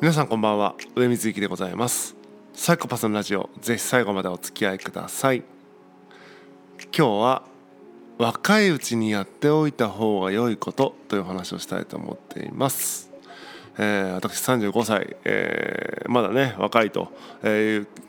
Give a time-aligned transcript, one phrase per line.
[0.00, 0.76] 皆さんこんばんは。
[0.94, 2.14] 上水幸でございます。
[2.52, 5.42] サイコパスのラジオぜひ最後までお付き合いください。
[6.96, 7.42] 今日は
[8.16, 13.07] 若いうちにやっておいた方が良いことという話をしたいと思っています。
[13.78, 17.12] えー、私35歳、えー、まだね若いと
[17.44, 17.46] い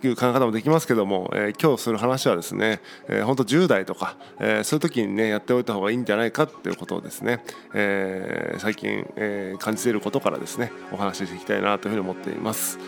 [0.07, 7.43] う考え方もできますけども、えー、今日する話はですね、えー、本当10代とか、えー、そういう時にねやっておいた方がいいんじゃないかっていうことをですね、
[7.73, 12.80] えー、最近、えー、感じていることからですねお話ししていきたいなというふうに思っています。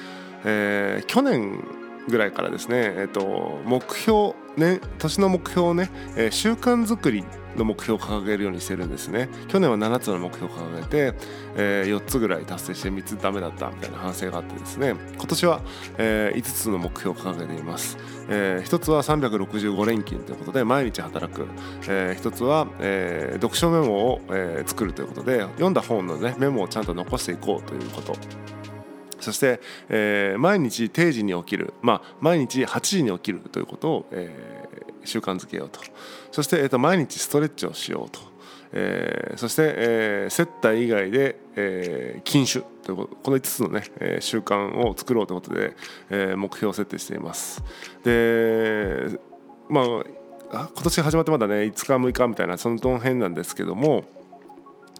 [0.43, 1.63] えー、去年
[2.07, 7.23] ぐらいからですね、えーと、目標、ね、年の目標をね、えー、習慣づくり
[7.55, 9.29] の目標を掲げるようにしてるんですね。
[9.47, 11.13] 去年は7つの目標を掲げて、
[11.55, 14.95] えー、4つぐらい達成して3つダメだったみたいな反省があってですね。
[15.15, 15.61] 今年は、
[15.97, 17.97] えー、5つの目標を掲げています、
[18.29, 21.47] えー、1つは365連勤ということで毎日働く、
[21.87, 28.15] えー、1つは、えー、読書メモを、えー、作るということで読んだ本の、ね、メモをちゃんと残していこうということ。
[29.21, 35.79] そして、えー、毎日定時に起きる、まあ、毎日8時に起きるということを、えー、習慣づけようと。
[36.31, 38.19] そして、えーと、毎日ストレッチをしようと、
[38.73, 45.75] えー、そして、えー、接待以外で、えー、禁酒ということこの5つのね、えー、習慣を作ろうということで、
[46.09, 47.63] えー、目標を設定しています。
[48.03, 49.19] で
[49.69, 49.81] ま
[50.51, 54.03] あ今年始まってまだね5日6日みたいなその辺なんですけども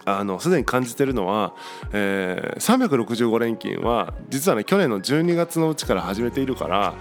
[0.06, 1.54] あのすでに感じてるのは、
[1.92, 6.94] えー、365連勤は実はね去年の12月のうちから始めているから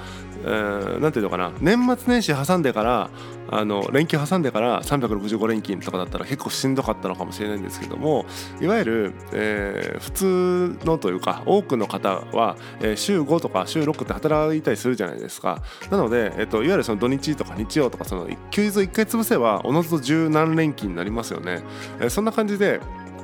[0.44, 1.52] 何、ていうのかな。
[1.60, 3.10] 年末年始挟んでから
[3.52, 8.24] あの連休挟んでから365連勤とかだったら結構しんどかったのかもしれないんですけども
[8.60, 15.62] いわゆる、えー、普通のというか多くの方は、えー、週5とか週6って働いたりするじゃないですか。
[15.90, 21.62] なので、えーと、いわゆるその土日とか日曜とかその休日を1回潰せばおのずと十何連勤になりますよね、
[22.00, 22.80] えー、そんな感じで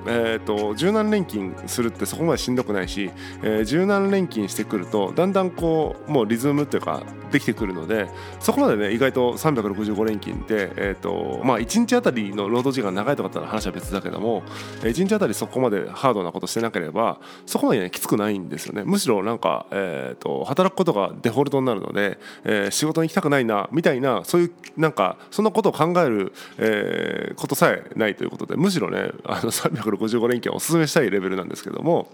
[0.09, 3.11] えーと、柔軟連勤するってそこまでしんどくないし、
[3.43, 8.08] えー、柔軟連勤してくるとだんだんこうもうリズムっていうかできてくるので
[8.41, 14.42] そこまでね意外と365連勤って、えーとまあ、1日あたりの労働時間長いとかだったら話は別だけども
[14.80, 18.83] 1日あたりそこまでハードなことしてなければそこまでねきつくないんですよね。
[18.85, 29.95] むしろなんか、えーと、働くことがデフォルトになるので、えー、仕事に行きたくないなみたいなそういうなんかそんなことを考える、えー、ことさえないということでむしろねあの365
[30.29, 31.11] 連休おすすめしたい。
[31.11, 32.08] レベルなんですけども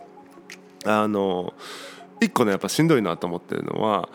[0.84, 1.54] あの
[2.20, 3.03] 一個ねやっぱしんどい。
[3.03, 4.09] なと思ってるのは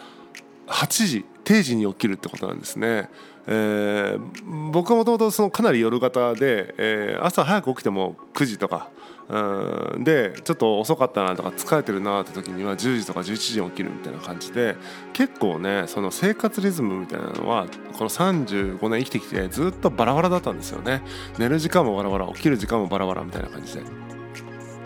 [0.68, 3.10] 8時定時に起きるってことなんですね。
[3.50, 8.90] えー、僕はもともとかなり夜型で、えー、朝早く起きても9時とか
[9.30, 14.76] うんでちょっと遅かったなとか疲れてるなって時には10時とか11時に起きるみたいな感じで
[15.14, 17.68] 結構ねその生活リズムみたいなのは
[17.98, 21.02] この35年生きてきてずっとバラバラだったんですよね
[21.38, 24.07] 寝る時間もバラバラ起きる時間もバラバラみたいな感じで。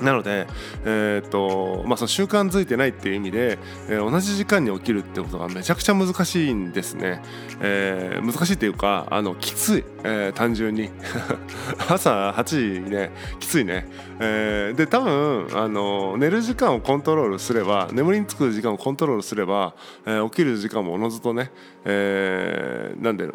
[0.03, 0.47] なので、
[0.85, 7.21] えーとまあ、その習慣づいてないっていう意味で、えー、同じ時間に起きるってことがめちゃくちゃ難しいんですね、
[7.59, 10.89] えー、難しいっていうかあのきつい、えー、単純に。
[11.89, 13.87] 朝8時ねきついね、
[14.19, 19.73] え、で多分あの寝る時間をコントロールすれば眠りにつく時間をコントロールすれば、
[20.05, 21.51] え、起きる時間もおのずとね、
[21.85, 23.27] えー、なんで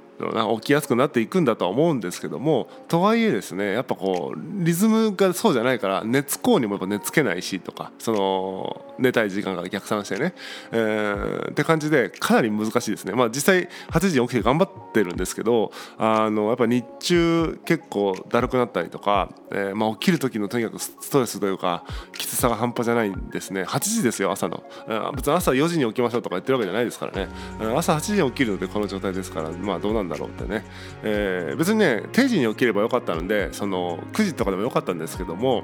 [0.61, 10.35] 起きやすくなっていくんだとは思うんですけどもとはいえですねやっぱこうリズムがそうじゃないから熱こうにもやっぱ寝つけないしとかその寝たい時間が逆算してね、
[10.73, 13.13] えー、って感じでかなり難しいですね。
[13.13, 21.85] まあ実際8時に起きて頑張ってるんですけどあのやっぱ日中結構だるくなったりとか、えー、まあ起きる時のとにかくストレスというか
[22.17, 23.63] きつさが半端じゃないんですね。
[23.65, 27.29] 8時ですよ朝の、えー、別に朝4時に起きましょうとか言ってるわけじゃないですからね、
[27.77, 30.65] 朝8時に起きるのでこの状態ですからまあどうなんだろうってね、
[31.03, 35.63] えー、別にね定時に起きればよかったのでその9時とかでもよかったんですけども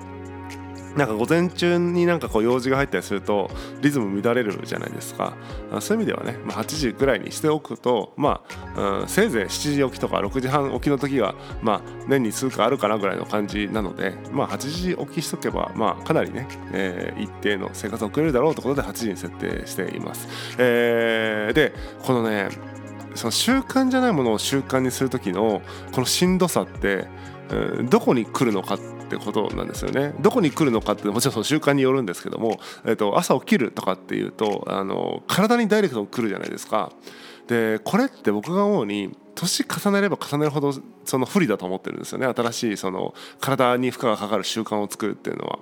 [0.96, 5.34] なんか午前中になんかこう用事が入ったりするとリズム乱れるじゃないですか
[5.80, 8.42] そういう意味ではね、まあ、8時ぐらいにしておくと、ま
[8.76, 20.28] あ、うん、せいぜい7時起きとか6時半起きの時が、まあ、年に数回あるかなぐらいの感じなので、まあ、8時起きしとけば、まあ、かなりね、えー、一定の生活を送れるだろうということで8時に設定しています。
[20.58, 21.72] えー、で
[22.02, 22.48] このね
[23.14, 25.62] その習慣じゃないものを習慣にする時の
[25.92, 27.06] このしんどさって、
[27.50, 30.14] えー、どこに来るのかってってことなんですよね。
[30.20, 36.92] どこに来るのかってもちろんその習慣によるんですけども、えー、と朝起きるとかっていうとあの体にダイレクトに来るじゃないですか。
[37.46, 40.72] でこれって僕が思うに年重ねれば重ねるほど
[41.04, 45.58] その不利だと思ってるんですよね新しいその体に負荷がかかる習慣を作るっていうのは。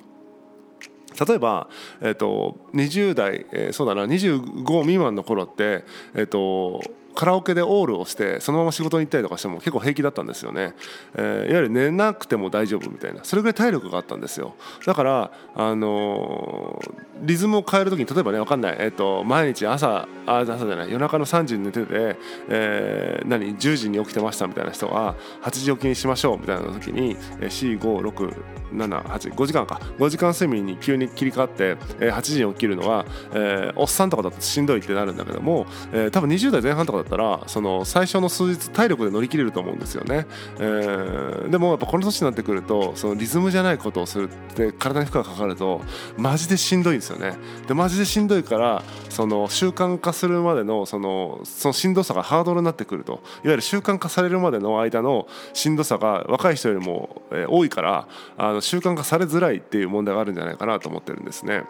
[1.26, 1.68] 例えば、
[2.00, 6.80] えーと、20代、えー、そうだな25未満の頃って、えーと
[7.14, 10.74] カラオケでオールをしてそのまま仕事に行ったりとかしても結構平気だったんですよね、
[11.14, 13.24] えー、いわゆる寝なくても大丈夫みたいな。
[13.24, 14.54] それぐらい体力があったんですよ。
[14.86, 22.16] だからあのー、リズムを変える時に例えばね分かんない、えーと、毎日朝あ朝じゃない夜中の3時に寝てて、
[22.48, 29.80] えー、何10時に起きてましたみたいな人は8時起きにしましょうみたいな時に456785時間か。
[29.98, 40.26] 5時間睡眠に急に切り替わって、えー、8時に起きるのは、えー、おっさんとかだとしんどいってなるんだけども、えー、多分20代前半とかだったらその最初の数日体力で乗り切れると思うんですよね、
[40.58, 45.80] えー、でもやっぱこの年になってくるとそのリズムじゃないことをするって体に負荷がかかると
[46.16, 47.36] マジでしんどいんですよね。
[47.66, 53.20] でマジでしんどいからその習慣化するまでのそのそのしんどさがハードルになってくると。
[53.42, 61.64] いわゆる習慣化されるまでの間のしんどさが若い人よりも、多いからあの習慣化されづらいっていう問題があるんじゃないかなと思ってるんですね。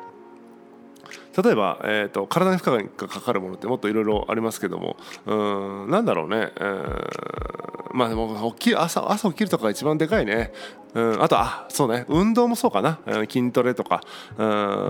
[1.36, 4.96] 例えば、えーと、体に負荷がかかるものってもっといろいろありますけども
[5.26, 10.52] うんなんだろうね、えー、まあでも起き朝朝起きるとかが一番でかいね。
[10.94, 12.04] うん、あとあそうね。
[12.08, 14.02] 運動もそうかな、うん、筋トレとか、
[14.37, 14.44] う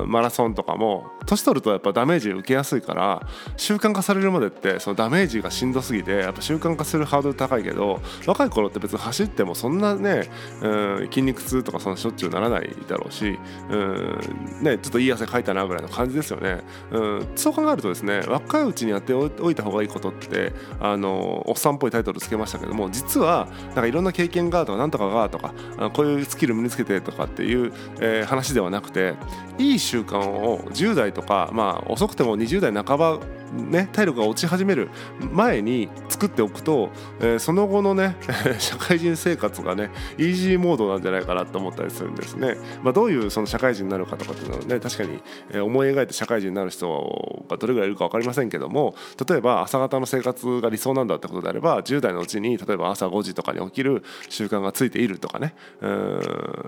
[0.04, 1.06] ん、マラソンとかも。
[1.26, 3.26] 年取るとやっぱダメージ受けやすいから
[3.56, 10.28] 習慣化されるまでってそのダメージがしんどすぎてやっぱ習慣化するハードル高いけど若い頃って別に走ってもそんなね、
[10.62, 10.68] う
[11.02, 13.38] ん、筋肉痛とかそんしょっちゅうならないだろうし、
[13.70, 14.20] うん。
[14.62, 25.52] ね、ちょっといい汗かいたなぐらいの感じですよね、うん、そう考えるとですね若いうちにやっておいた方がいいことってあのおっさんっぽいタイトルつけましたけども実はなんかいろんな経験がとかなんとかがとか
[25.90, 29.14] こういうスキル身につけてとかっていう、えー、話ではなくて
[29.58, 33.20] いい習慣を10代とか、まあ、遅くても20代半ば
[33.52, 34.90] ね、体力が落ち始める
[35.32, 38.16] 前に作っておくと、えー、その後のね
[38.58, 48.94] 社会人生活がねイージーモードなんじゃないかなと思ったりするんですね、まあ、どういうその社会人になるかとかっていうのはね確かに、思い描いて社会人になる人がどれぐらいいるか分かりませんけども
[49.28, 55.54] 例えば朝方の生活が理想なんだってことであれば10代のうちに例えば朝5時とかに起きる習慣がついているとかね。
[55.80, 56.20] うん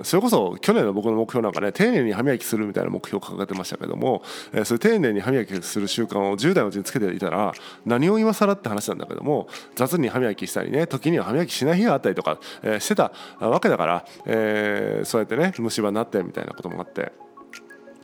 [0.03, 7.53] それこそ去年の僕の目標なんかね丁寧に歯磨きするみたいな目標を掲げてましたけども、えー、そういう丁寧に歯磨きする習慣を10代のうちにつけていたら
[7.85, 17.13] 何を今更って話なんだけども雑に歯磨きしたりね時には歯磨きしない日があったりとか、え、してたわけだから、え、そうやってね虫歯になってみたいなこともあって。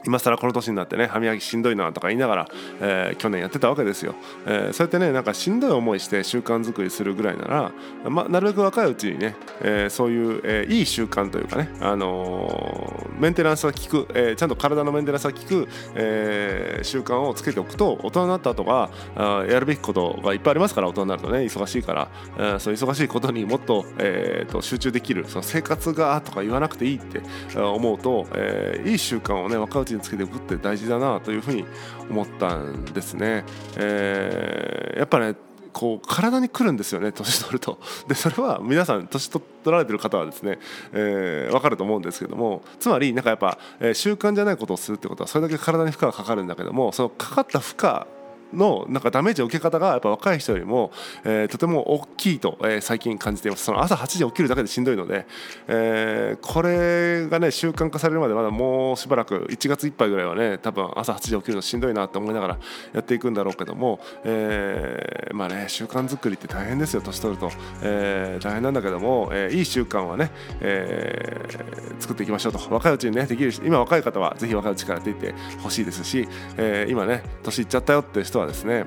[0.08, 2.49] 今更この年になってね歯磨きしんどいなとか言いながら、
[2.81, 4.14] えー、去年やってたわけですよ、
[4.46, 7.72] えー、そうやってねなんかしんどい思いして習慣作りするぐらいなら、
[8.08, 22.08] ま、なるべく若いうちにね、えー、そういう、えー、いい習慣というかね、あのー、メンテナンスが効く、えー、ちゃんと体のメンテナンスが効く、えー、習慣をつけておくと大人になった後はあやるべきことがいっぱいありますから大人になるとね忙しいから、
[22.38, 27.20] えー、そう忙しいことにもっと,、えー、と集中できるその生活がとか言わなくていいって
[27.58, 31.64] 思うと、えー、いい習慣をね若いうちにつけておくって大事だなというふうに
[32.10, 33.44] 思ったんですね。
[33.76, 35.34] えー、やっぱね
[35.72, 37.78] こう体にくるんですよね 年取ると
[38.08, 40.58] でそれは皆さん年取られてる方はですね、
[40.92, 48.06] えー、分かると思うんですけどもつまりなんかやっぱ、えー、習慣じゃないことをするってことはそれだけ体に負荷がかかるんだけどもそのかかった負荷
[48.52, 50.90] のなんかダメージを受け方がやっぱ若い人よりも、
[51.24, 53.64] えー、とても大きいと、えー、最近感じています。
[53.64, 55.26] その朝8時起きるだけでしんどいので、
[55.66, 62.58] えー、これがね習慣化されるまでまだもうしばらく1月いっぱいぐらいはね多分朝8時起きるのしんどいなと思いながら
[62.92, 67.50] やっていくんだろうけども、えー、まあね習慣作りって大変ですよ年取ると、
[67.82, 70.30] えー、大変なんだけども、えー、いい習慣はね、
[70.60, 72.58] えー、作っていきましょうと。
[72.70, 78.85] 若いうちにねできる今若い方はぜひ若いうちからやっていってほしいですし、えー、今ね年いっちゃったよって人はですね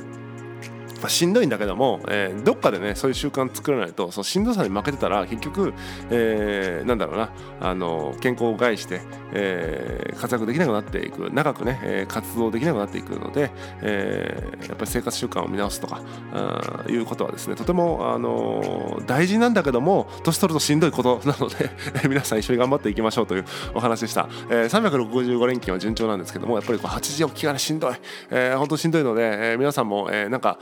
[1.02, 5.74] まあ、しんどいんだけども、えー、どっかでねそういう習慣作らないとそのしんどさに負けてたら結局、
[6.10, 7.30] えー、なんだろうな
[7.60, 9.02] あの健康を害して、
[9.34, 11.30] えー、活躍できなくなっていく。
[11.32, 16.02] 長くね、え、活動できなくなっていくので、え、やっぱり生活習慣を見直すとか
[16.88, 21.70] いうことはですねとても、あの大事なんだけども年取るとしんどいことなので
[22.08, 27.94] 皆さん一緒に頑張っていきましょうというお話でした、えー、365連勤は順調なんですけどもやっぱりこう8時起きがねしんどい、
[28.30, 30.58] えー、本当しんどいので、え、皆さんも、え、なんか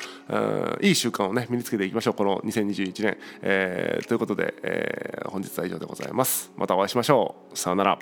[0.82, 6.52] いい習慣をね身につけていきましょうこの2021年、えー、ということで、えー、本日は以上でございます。
[6.56, 7.58] またお会いしましょう。
[7.58, 8.00] さようなら。